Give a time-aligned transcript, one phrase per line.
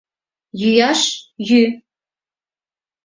[0.61, 1.01] Йӱаш—
[1.49, 1.63] йӱ!